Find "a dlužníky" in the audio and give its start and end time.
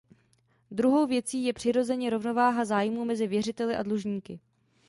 3.75-4.39